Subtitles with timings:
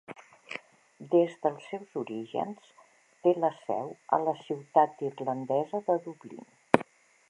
[1.15, 2.73] Des dels seus orígens
[3.27, 6.55] té la seu a la ciutat irlandesa de Dublín.